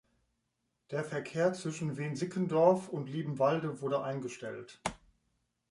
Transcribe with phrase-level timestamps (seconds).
[0.89, 4.81] Der Verkehr zwischen Wensickendorf und Liebenwalde wurde eingestellt.